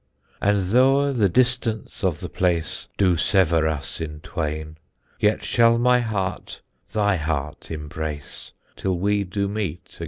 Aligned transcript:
And 0.41 0.63
thoughe 0.63 1.13
the 1.15 1.29
dystance 1.29 2.03
of 2.03 2.21
the 2.21 2.27
place 2.27 2.87
Doe 2.97 3.15
severe 3.17 3.67
us 3.67 4.01
in 4.01 4.19
twayne, 4.21 4.77
Yet 5.19 5.43
shall 5.43 5.77
my 5.77 5.99
harte 5.99 6.63
thy 6.91 7.17
harte 7.17 7.69
imbrace 7.69 8.51
Tyll 8.75 8.97
we 8.97 9.23
doe 9.25 9.47
meete 9.47 9.97
agayne. 9.99 9.99